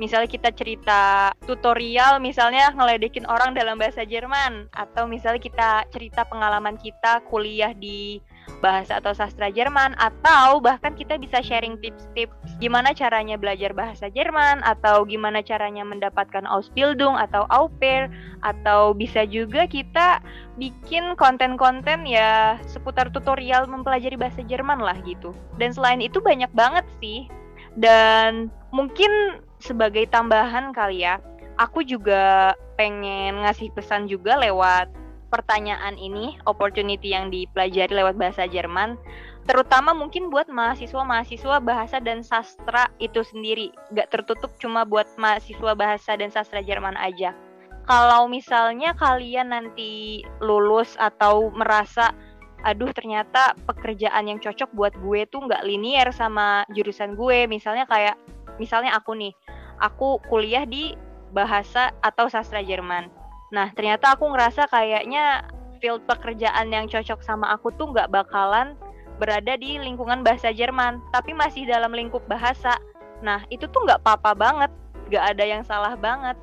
[0.02, 6.74] Misalnya kita cerita tutorial, misalnya ngeledekin orang dalam bahasa Jerman, atau misalnya kita cerita pengalaman
[6.74, 8.18] kita kuliah di
[8.58, 14.62] bahasa atau sastra Jerman atau bahkan kita bisa sharing tips-tips gimana caranya belajar bahasa Jerman
[14.62, 18.06] atau gimana caranya mendapatkan Ausbildung atau au pair
[18.46, 20.22] atau bisa juga kita
[20.58, 25.34] bikin konten-konten ya seputar tutorial mempelajari bahasa Jerman lah gitu.
[25.58, 27.26] Dan selain itu banyak banget sih.
[27.72, 31.22] Dan mungkin sebagai tambahan kali ya,
[31.56, 34.90] aku juga pengen ngasih pesan juga lewat
[35.32, 39.00] pertanyaan ini, opportunity yang dipelajari lewat bahasa Jerman,
[39.48, 46.20] terutama mungkin buat mahasiswa-mahasiswa bahasa dan sastra itu sendiri, gak tertutup cuma buat mahasiswa bahasa
[46.20, 47.32] dan sastra Jerman aja.
[47.88, 52.14] Kalau misalnya kalian nanti lulus atau merasa,
[52.62, 58.14] aduh ternyata pekerjaan yang cocok buat gue tuh nggak linear sama jurusan gue, misalnya kayak,
[58.56, 59.32] misalnya aku nih,
[59.80, 60.96] aku kuliah di
[61.32, 65.44] bahasa atau sastra Jerman Nah, ternyata aku ngerasa kayaknya
[65.78, 68.74] field pekerjaan yang cocok sama aku tuh nggak bakalan
[69.20, 72.80] berada di lingkungan bahasa Jerman, tapi masih dalam lingkup bahasa.
[73.20, 74.70] Nah, itu tuh nggak apa-apa banget,
[75.12, 76.34] nggak ada yang salah banget.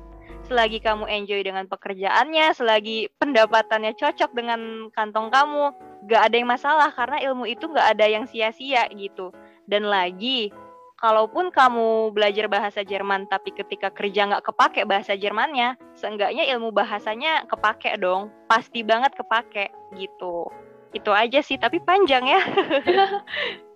[0.46, 5.74] Selagi kamu enjoy dengan pekerjaannya, selagi pendapatannya cocok dengan kantong kamu,
[6.06, 9.34] nggak ada yang masalah karena ilmu itu nggak ada yang sia-sia gitu.
[9.66, 10.54] Dan lagi,
[11.00, 17.48] kalaupun kamu belajar bahasa Jerman tapi ketika kerja nggak kepake bahasa Jermannya, seenggaknya ilmu bahasanya
[17.48, 18.28] kepake dong.
[18.46, 20.46] Pasti banget kepake gitu.
[20.92, 22.42] Itu aja sih, tapi panjang ya.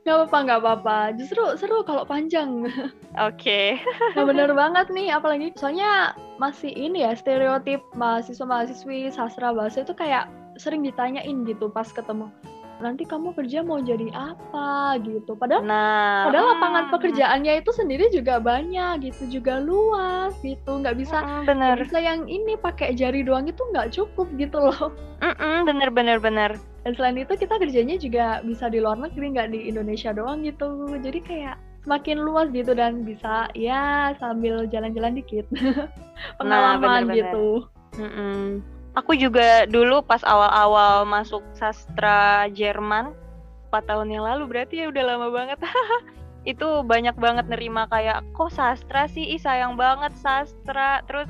[0.04, 0.98] Gak apa-apa, gak apa-apa.
[1.16, 2.68] Justru seru kalau panjang.
[3.24, 3.80] Oke.
[3.80, 3.80] Okay.
[4.12, 10.28] nah bener banget nih, apalagi soalnya masih ini ya, stereotip mahasiswa-mahasiswi sastra bahasa itu kayak
[10.60, 12.28] sering ditanyain gitu pas ketemu
[12.82, 15.38] nanti kamu kerja mau jadi apa gitu.
[15.38, 20.82] Padahal nah, padahal lapangan pekerjaannya itu sendiri juga banyak gitu, juga luas gitu.
[20.82, 21.76] Nggak bisa mm, bener.
[21.78, 24.90] bisa yang ini pakai jari doang itu nggak cukup gitu loh.
[25.22, 26.50] Mm -mm, bener bener bener.
[26.82, 30.90] Dan selain itu kita kerjanya juga bisa di luar negeri nggak di Indonesia doang gitu.
[30.98, 35.44] Jadi kayak semakin luas gitu dan bisa ya sambil jalan-jalan dikit
[36.40, 37.16] pengalaman nah, bener -bener.
[37.20, 37.46] gitu.
[37.94, 43.12] Mm -mm aku juga dulu pas awal-awal masuk sastra Jerman
[43.74, 45.58] 4 tahun yang lalu berarti ya udah lama banget.
[46.50, 49.34] Itu banyak banget nerima kayak kok sastra sih?
[49.34, 51.02] Ih sayang banget sastra.
[51.10, 51.26] Terus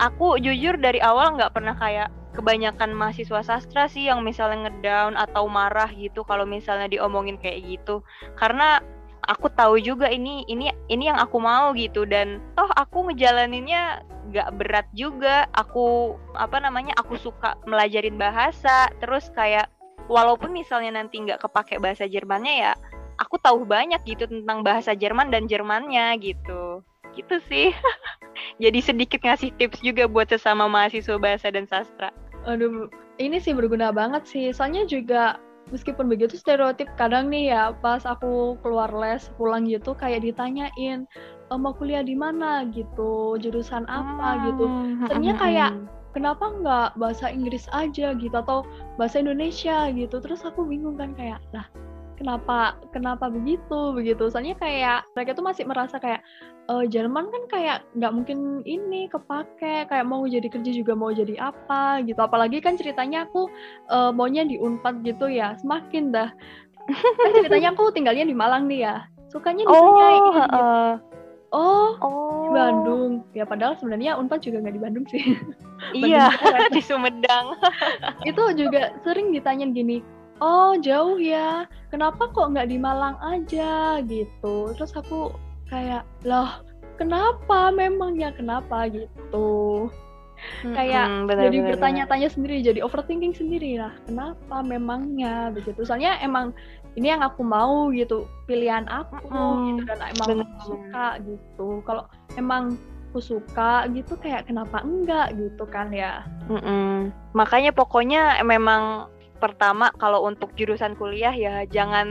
[0.00, 5.50] aku jujur dari awal nggak pernah kayak kebanyakan mahasiswa sastra sih yang misalnya ngedown atau
[5.50, 8.00] marah gitu kalau misalnya diomongin kayak gitu.
[8.38, 8.80] Karena
[9.28, 12.08] aku tahu juga ini ini ini yang aku mau gitu.
[12.08, 15.46] Dan toh aku ngejalaninnya gak berat juga.
[15.54, 18.88] Aku apa namanya aku suka melajarin bahasa.
[18.98, 19.68] Terus kayak
[20.08, 22.72] walaupun misalnya nanti nggak kepake bahasa Jermannya ya
[23.18, 26.80] aku tahu banyak gitu tentang bahasa Jerman dan Jermannya gitu.
[27.12, 27.74] Gitu sih.
[28.62, 32.14] Jadi sedikit ngasih tips juga buat sesama mahasiswa bahasa dan sastra.
[32.46, 32.86] Aduh
[33.18, 34.54] ini sih berguna banget sih.
[34.54, 40.24] Soalnya juga meskipun begitu stereotip kadang nih ya pas aku keluar les pulang gitu kayak
[40.24, 41.04] ditanyain
[41.48, 42.64] e, mau kuliah di mana?
[42.72, 44.42] gitu jurusan apa hmm.
[44.52, 44.64] gitu.
[45.08, 45.70] ternyata kayak
[46.12, 48.12] kenapa nggak bahasa Inggris aja?
[48.16, 48.64] gitu atau
[48.96, 50.18] bahasa Indonesia gitu.
[50.18, 51.68] Terus aku bingung kan kayak lah
[52.18, 56.20] kenapa kenapa begitu begitu soalnya kayak mereka tuh masih merasa kayak
[56.66, 61.38] e, Jerman kan kayak nggak mungkin ini kepake kayak mau jadi kerja juga mau jadi
[61.38, 63.46] apa gitu apalagi kan ceritanya aku
[63.88, 66.34] uh, maunya di Unpad gitu ya semakin dah
[66.90, 68.96] kan ceritanya aku tinggalnya di Malang nih ya
[69.30, 70.40] sukanya di oh, gitu.
[70.56, 70.94] uh,
[71.48, 73.24] Oh, oh, Bandung.
[73.32, 75.32] Ya padahal sebenarnya Unpad juga nggak di Bandung sih.
[75.96, 76.28] iya,
[76.76, 77.56] di Sumedang.
[78.28, 80.04] itu juga sering ditanya gini,
[80.40, 84.72] oh jauh ya, kenapa kok nggak di Malang aja gitu.
[84.74, 85.34] Terus aku
[85.70, 86.62] kayak, loh
[86.98, 89.88] kenapa memangnya kenapa gitu.
[90.62, 93.90] Hmm, kayak bener, jadi bertanya-tanya sendiri, jadi overthinking sendiri lah.
[94.06, 95.82] Kenapa memangnya begitu?
[95.82, 96.54] Soalnya emang
[96.98, 100.46] ini yang aku mau gitu pilihan aku hmm, gitu dan emang bener.
[100.46, 102.74] aku suka gitu kalau emang
[103.08, 107.14] aku suka gitu kayak kenapa enggak gitu kan ya Mm-mm.
[107.32, 109.08] makanya pokoknya memang
[109.38, 112.08] pertama kalau untuk jurusan kuliah ya jangan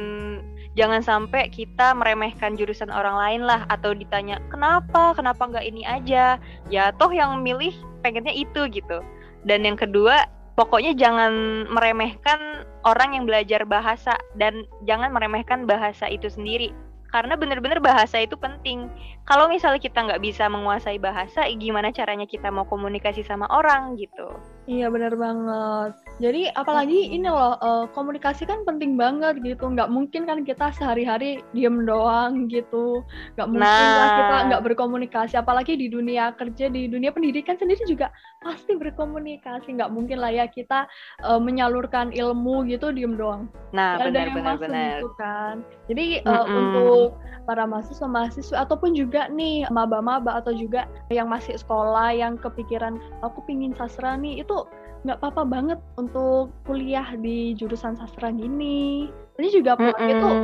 [0.74, 6.40] jangan sampai kita meremehkan jurusan orang lain lah atau ditanya kenapa kenapa nggak ini aja
[6.72, 9.04] ya toh yang milih pengennya itu gitu
[9.44, 16.32] dan yang kedua pokoknya jangan meremehkan orang yang belajar bahasa dan jangan meremehkan bahasa itu
[16.32, 16.72] sendiri
[17.08, 18.92] karena bener-bener bahasa itu penting.
[19.24, 24.28] Kalau misalnya kita nggak bisa menguasai bahasa, gimana caranya kita mau komunikasi sama orang gitu?
[24.68, 25.95] Iya benar banget.
[26.20, 29.63] Jadi apalagi ini loh uh, komunikasi kan penting banget gitu.
[29.63, 32.99] Nggak mungkin kan kita sehari-hari diem doang gitu.
[33.39, 33.95] Nggak mungkin nah.
[33.95, 35.34] lah kita nggak berkomunikasi.
[35.39, 38.11] Apalagi di dunia kerja, di dunia pendidikan sendiri juga
[38.43, 39.80] pasti berkomunikasi.
[39.80, 40.84] Nggak mungkin lah ya kita
[41.24, 43.47] uh, menyalurkan ilmu gitu diem doang.
[43.72, 44.99] Nah benar-benar benar.
[44.99, 45.63] Gitu kan.
[45.88, 46.59] Jadi uh, mm -hmm.
[46.59, 47.09] untuk
[47.47, 53.72] para mahasiswa-mahasiswa ataupun juga nih maba-maba atau juga yang masih sekolah yang kepikiran aku pingin
[53.80, 54.57] sastra nih itu
[55.05, 59.12] nggak apa-apa banget untuk kuliah di jurusan sastra gini.
[59.38, 60.26] Ini juga peluangnya mm -mm.
[60.26, 60.38] tuh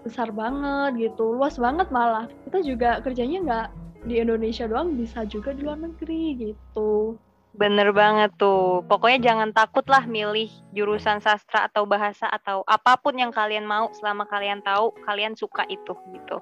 [0.00, 2.26] besar banget gitu, luas banget malah.
[2.48, 3.68] Kita juga kerjanya nggak
[4.08, 7.20] di Indonesia doang, bisa juga di luar negeri gitu.
[7.52, 8.80] Bener banget tuh.
[8.86, 13.90] Pokoknya jangan takut lah milih jurusan sastra atau bahasa atau apa pun yang kalian mau
[13.92, 16.38] selama kalian tahu kalian suka itu gitu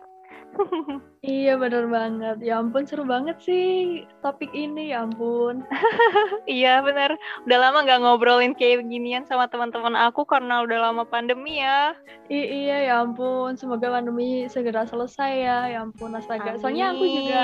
[1.23, 2.39] iya bener banget.
[2.43, 5.63] Ya ampun seru banget sih topik ini ya ampun.
[6.51, 7.15] iya bener.
[7.47, 11.95] Udah lama nggak ngobrolin kayak beginian sama teman-teman aku karena udah lama pandemi ya.
[12.33, 13.55] I iya ya ampun.
[13.55, 15.59] Semoga pandemi segera selesai ya.
[15.71, 16.57] Ya ampun astaga.
[16.57, 16.61] Amin.
[16.63, 17.41] Soalnya aku juga.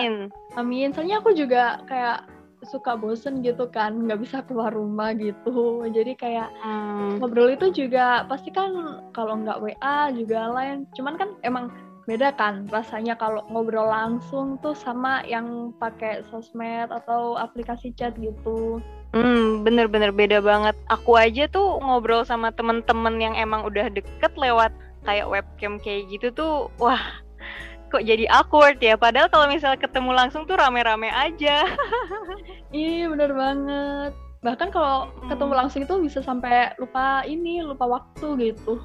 [0.59, 0.89] Amin.
[0.93, 2.19] Soalnya aku juga kayak
[2.65, 7.21] suka bosen gitu kan nggak bisa keluar rumah gitu jadi kayak hmm.
[7.21, 11.69] ngobrol itu juga pasti kan kalau nggak WA juga lain cuman kan emang
[12.05, 18.81] beda kan rasanya kalau ngobrol langsung tuh sama yang pakai sosmed atau aplikasi chat gitu.
[19.15, 20.77] Hmm, bener-bener beda banget.
[20.91, 24.75] Aku aja tuh ngobrol sama temen-temen yang emang udah deket lewat
[25.07, 27.01] kayak webcam kayak gitu tuh, wah
[27.95, 28.99] kok jadi awkward ya.
[28.99, 31.63] Padahal kalau misalnya ketemu langsung tuh rame-rame aja.
[32.75, 34.13] iya bener banget.
[34.43, 35.31] Bahkan kalau hmm.
[35.31, 38.83] ketemu langsung itu bisa sampai lupa ini, lupa waktu gitu.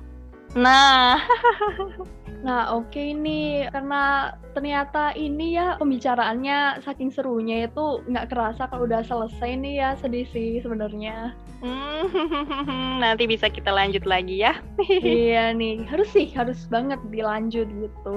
[0.57, 1.21] Nah,
[2.39, 8.87] Nah, oke okay nih, karena ternyata ini ya pembicaraannya saking serunya itu nggak kerasa kalau
[8.87, 11.35] udah selesai nih ya, sedih sih sebenarnya.
[11.59, 12.07] Hmm,
[13.03, 14.55] nanti bisa kita lanjut lagi ya.
[15.03, 18.15] iya nih, harus sih, harus banget dilanjut gitu.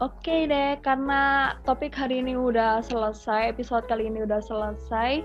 [0.00, 5.20] Oke okay deh, karena topik hari ini udah selesai, episode kali ini udah selesai.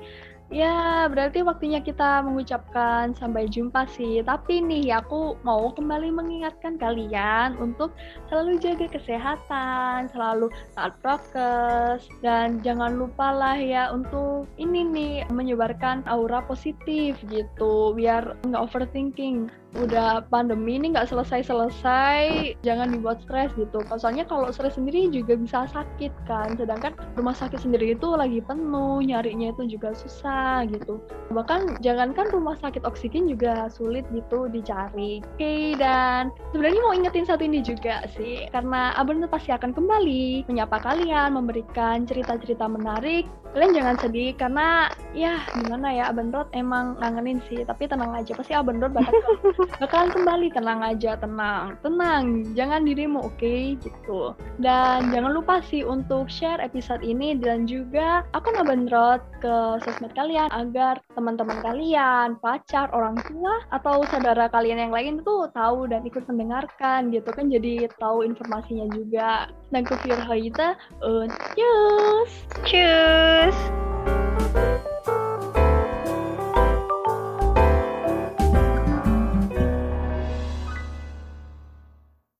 [0.51, 4.19] Ya, berarti waktunya kita mengucapkan sampai jumpa sih.
[4.19, 7.95] Tapi nih, aku mau kembali mengingatkan kalian untuk
[8.27, 16.03] selalu jaga kesehatan, selalu taat prokes, dan jangan lupa lah ya untuk ini nih, menyebarkan
[16.11, 19.47] aura positif gitu, biar nggak overthinking
[19.79, 23.79] udah pandemi ini nggak selesai-selesai, jangan dibuat stres gitu.
[23.95, 28.99] Soalnya kalau stres sendiri juga bisa sakit kan, sedangkan rumah sakit sendiri itu lagi penuh,
[28.99, 30.99] nyarinya itu juga susah gitu.
[31.31, 35.23] Bahkan jangankan rumah sakit oksigen juga sulit gitu dicari.
[35.23, 40.49] Oke, okay, dan sebenarnya mau ingetin satu ini juga sih, karena Abang pasti akan kembali
[40.51, 43.29] menyapa kalian, memberikan cerita-cerita menarik.
[43.51, 48.55] Kalian jangan sedih karena ya gimana ya Abang emang ngangenin sih, tapi tenang aja pasti
[48.55, 49.11] Abang bakal
[49.77, 52.45] bakalan kembali tenang aja tenang tenang.
[52.53, 53.37] Jangan dirimu oke?
[53.37, 53.77] Okay?
[53.81, 54.33] gitu.
[54.61, 60.49] Dan jangan lupa sih untuk share episode ini dan juga akun Abandrot ke sosmed kalian
[60.53, 66.25] agar teman-teman kalian pacar orang tua atau saudara kalian yang lain tuh tahu dan ikut
[66.29, 67.49] mendengarkan gitu kan.
[67.49, 69.49] Jadi tahu informasinya juga.
[69.71, 72.31] Dan ke Firhaita uh, cheers
[72.67, 73.57] cheers